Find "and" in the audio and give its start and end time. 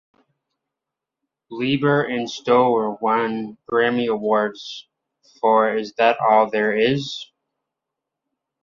2.05-2.27